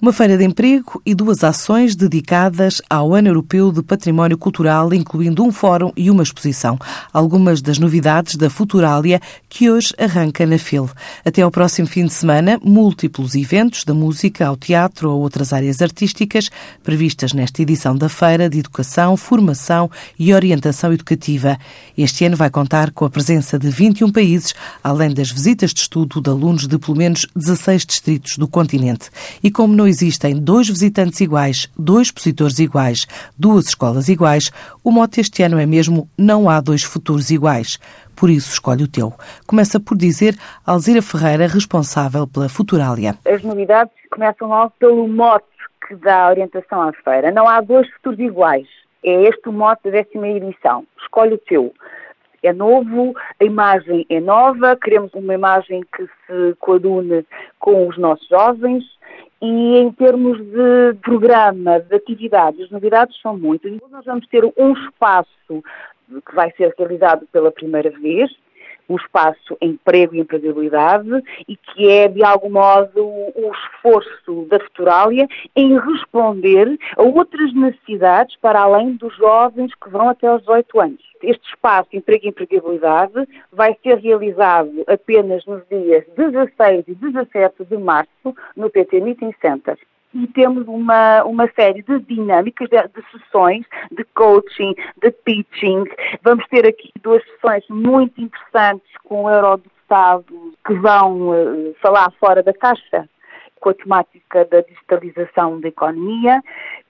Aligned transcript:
Uma 0.00 0.12
feira 0.12 0.38
de 0.38 0.44
emprego 0.44 1.02
e 1.04 1.12
duas 1.12 1.42
ações 1.42 1.96
dedicadas 1.96 2.80
ao 2.88 3.12
Ano 3.12 3.26
Europeu 3.30 3.72
de 3.72 3.82
Património 3.82 4.38
Cultural, 4.38 4.94
incluindo 4.94 5.42
um 5.42 5.50
fórum 5.50 5.90
e 5.96 6.08
uma 6.08 6.22
exposição. 6.22 6.78
Algumas 7.12 7.60
das 7.60 7.80
novidades 7.80 8.36
da 8.36 8.48
Futuralia 8.48 9.20
que 9.48 9.68
hoje 9.68 9.92
arranca 9.98 10.46
na 10.46 10.56
FIL. 10.56 10.88
Até 11.24 11.42
ao 11.42 11.50
próximo 11.50 11.88
fim 11.88 12.04
de 12.04 12.12
semana, 12.12 12.60
múltiplos 12.62 13.34
eventos, 13.34 13.82
da 13.82 13.92
música 13.92 14.46
ao 14.46 14.56
teatro 14.56 15.10
ou 15.10 15.20
outras 15.20 15.52
áreas 15.52 15.82
artísticas, 15.82 16.48
previstas 16.84 17.32
nesta 17.32 17.60
edição 17.60 17.96
da 17.96 18.08
Feira 18.08 18.48
de 18.48 18.60
Educação, 18.60 19.16
Formação 19.16 19.90
e 20.16 20.32
Orientação 20.32 20.92
Educativa. 20.92 21.58
Este 21.96 22.24
ano 22.24 22.36
vai 22.36 22.50
contar 22.50 22.92
com 22.92 23.04
a 23.04 23.10
presença 23.10 23.58
de 23.58 23.68
21 23.68 24.12
países, 24.12 24.54
além 24.80 25.12
das 25.12 25.32
visitas 25.32 25.74
de 25.74 25.80
estudo 25.80 26.20
de 26.20 26.30
alunos 26.30 26.68
de 26.68 26.78
pelo 26.78 26.96
menos 26.96 27.26
16 27.34 27.84
distritos 27.84 28.38
do 28.38 28.46
continente. 28.46 29.10
E 29.42 29.50
como 29.50 29.74
não 29.74 29.87
existem 29.88 30.38
dois 30.38 30.68
visitantes 30.68 31.20
iguais, 31.20 31.70
dois 31.76 32.08
expositores 32.08 32.58
iguais, 32.58 33.06
duas 33.36 33.66
escolas 33.66 34.08
iguais, 34.08 34.50
o 34.84 34.90
mote 34.90 35.20
este 35.20 35.42
ano 35.42 35.58
é 35.58 35.66
mesmo 35.66 36.08
não 36.16 36.48
há 36.48 36.60
dois 36.60 36.82
futuros 36.82 37.30
iguais. 37.30 37.78
Por 38.14 38.30
isso 38.30 38.52
escolhe 38.52 38.84
o 38.84 38.88
teu. 38.88 39.12
Começa 39.46 39.78
por 39.78 39.96
dizer 39.96 40.34
Alzira 40.66 41.00
Ferreira, 41.00 41.46
responsável 41.46 42.26
pela 42.26 42.48
Futuralia. 42.48 43.14
As 43.26 43.42
novidades 43.42 43.92
começam 44.10 44.48
logo 44.48 44.72
pelo 44.78 45.06
mote 45.08 45.46
que 45.86 45.94
dá 45.94 46.28
orientação 46.28 46.82
à 46.82 46.92
feira. 46.92 47.30
Não 47.30 47.48
há 47.48 47.60
dois 47.60 47.88
futuros 47.94 48.18
iguais. 48.18 48.66
É 49.04 49.22
este 49.22 49.48
o 49.48 49.52
mote 49.52 49.84
da 49.84 49.90
décima 49.90 50.28
edição. 50.28 50.84
Escolhe 51.00 51.34
o 51.34 51.38
teu 51.38 51.72
é 52.42 52.52
novo, 52.52 53.14
a 53.40 53.44
imagem 53.44 54.06
é 54.08 54.20
nova, 54.20 54.76
queremos 54.76 55.12
uma 55.14 55.34
imagem 55.34 55.82
que 55.94 56.04
se 56.04 56.54
coadune 56.60 57.26
com 57.58 57.88
os 57.88 57.98
nossos 57.98 58.26
jovens, 58.28 58.84
e 59.40 59.76
em 59.78 59.92
termos 59.92 60.38
de 60.38 60.94
programa, 61.02 61.80
de 61.80 61.94
atividades, 61.94 62.62
as 62.62 62.70
novidades 62.70 63.20
são 63.20 63.36
muitas. 63.36 63.72
Nós 63.90 64.04
vamos 64.04 64.26
ter 64.28 64.44
um 64.44 64.72
espaço 64.72 65.62
que 66.08 66.34
vai 66.34 66.50
ser 66.56 66.74
realizado 66.76 67.26
pela 67.30 67.52
primeira 67.52 67.90
vez, 67.90 68.30
o 68.88 68.96
espaço 68.96 69.56
emprego 69.60 70.14
e 70.14 70.20
empregabilidade 70.20 71.10
e 71.46 71.56
que 71.56 71.88
é, 71.88 72.08
de 72.08 72.24
algum 72.24 72.50
modo, 72.50 73.04
o 73.04 73.52
esforço 73.52 74.46
da 74.48 74.58
Futurália 74.60 75.28
em 75.54 75.78
responder 75.78 76.78
a 76.96 77.02
outras 77.02 77.52
necessidades 77.54 78.34
para 78.40 78.60
além 78.60 78.96
dos 78.96 79.14
jovens 79.16 79.72
que 79.74 79.90
vão 79.90 80.08
até 80.08 80.26
aos 80.26 80.40
18 80.40 80.80
anos. 80.80 81.07
Este 81.22 81.48
espaço 81.48 81.88
emprego 81.92 82.26
e 82.26 82.28
empregabilidade 82.28 83.28
vai 83.52 83.76
ser 83.82 83.98
realizado 83.98 84.84
apenas 84.86 85.44
nos 85.46 85.66
dias 85.68 86.04
16 86.16 86.84
e 86.88 86.94
17 86.94 87.64
de 87.64 87.76
março 87.76 88.34
no 88.56 88.70
PT 88.70 89.00
Meeting 89.00 89.34
Center 89.40 89.78
e 90.14 90.26
temos 90.28 90.66
uma, 90.66 91.22
uma 91.24 91.48
série 91.54 91.82
de 91.82 92.00
dinâmicas, 92.00 92.68
de, 92.68 92.76
de, 92.76 93.04
sessões 93.12 93.64
de 93.90 94.04
coaching, 94.14 94.74
de 95.02 95.10
pitching. 95.10 95.84
Vamos 96.22 96.46
ter 96.48 96.66
aqui 96.66 96.90
duas 97.02 97.22
sessões 97.24 97.64
muito 97.68 98.20
interessantes 98.20 98.90
com 99.04 99.24
o 99.24 99.30
eurodeputado 99.30 100.24
que 100.66 100.74
vão 100.74 101.30
uh, 101.30 101.74
falar 101.80 102.10
fora 102.18 102.42
da 102.42 102.52
caixa 102.52 103.08
com 103.60 103.70
a 103.70 103.74
temática 103.74 104.44
da 104.44 104.60
digitalização 104.60 105.60
da 105.60 105.68
economia 105.68 106.42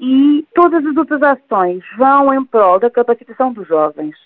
e 0.00 0.46
todas 0.54 0.84
as 0.84 0.96
outras 0.96 1.22
ações 1.22 1.82
vão 1.96 2.34
em 2.34 2.44
prol 2.44 2.78
da 2.78 2.90
capacitação 2.90 3.52
dos 3.52 3.66
jovens 3.68 4.16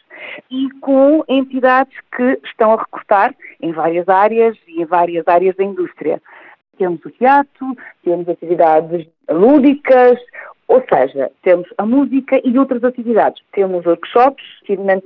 e 0.51 0.71
com 0.81 1.25
entidades 1.29 1.97
que 2.15 2.41
estão 2.45 2.73
a 2.73 2.77
recrutar 2.77 3.35
em 3.61 3.73
várias 3.73 4.09
áreas 4.09 4.57
e 4.67 4.83
em 4.83 4.85
várias 4.85 5.27
áreas 5.29 5.55
da 5.57 5.65
indústria. 5.65 6.21
Temos 6.79 7.05
o 7.05 7.11
teatro, 7.11 7.77
temos 8.03 8.29
atividades 8.29 9.07
lúdicas, 9.29 10.19
ou 10.69 10.83
seja, 10.89 11.31
temos 11.43 11.69
a 11.79 11.87
música 11.87 12.41
e 12.45 12.59
outras 12.59 12.83
atividades. 12.83 13.43
Temos 13.53 13.87
workshops, 13.87 14.43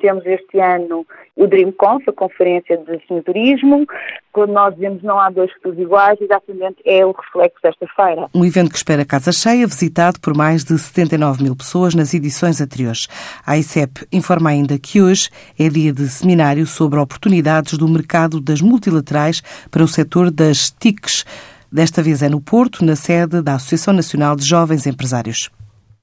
temos 0.01 0.25
este 0.25 0.59
ano 0.59 1.07
o 1.37 1.47
DreamConf, 1.47 2.09
a 2.09 2.13
Conferência 2.13 2.77
de 2.77 3.01
Senhorismo. 3.07 3.87
Quando 4.33 4.53
nós 4.53 4.75
dizemos 4.75 5.03
não 5.03 5.19
há 5.19 5.31
dois 5.31 5.53
futuros 5.55 5.79
iguais, 5.79 6.21
exatamente 6.21 6.77
é 6.85 7.05
o 7.05 7.13
reflexo 7.13 7.59
desta 7.63 7.87
feira. 7.95 8.29
Um 8.35 8.45
evento 8.45 8.71
que 8.71 8.77
espera 8.77 9.05
casa 9.05 9.33
cheia, 9.33 9.67
visitado 9.67 10.21
por 10.21 10.37
mais 10.37 10.65
de 10.65 10.79
79 10.79 11.43
mil 11.43 11.57
pessoas 11.57 11.95
nas 11.95 12.15
edições 12.15 12.61
anteriores. 12.61 13.09
A 13.47 13.59
ICEP 13.59 14.07
informa 14.13 14.51
ainda 14.51 14.79
que 14.79 15.01
hoje 15.01 15.31
é 15.59 15.69
dia 15.69 15.93
de 15.93 16.09
seminário 16.09 16.67
sobre 16.67 16.99
oportunidades 16.99 17.77
do 17.77 17.89
mercado 17.89 18.41
das 18.41 18.61
multilaterais 18.61 19.43
para 19.71 19.83
o 19.83 19.89
setor 19.89 20.31
das 20.31 20.71
TICs. 20.71 21.25
Desta 21.73 22.03
vez 22.03 22.21
é 22.21 22.29
no 22.29 22.41
Porto, 22.41 22.85
na 22.85 22.97
sede 22.97 23.41
da 23.41 23.55
Associação 23.55 23.95
Nacional 23.95 24.35
de 24.35 24.45
Jovens 24.45 24.87
Empresários. 24.87 25.51